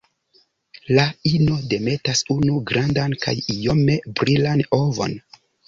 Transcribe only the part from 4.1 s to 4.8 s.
brilan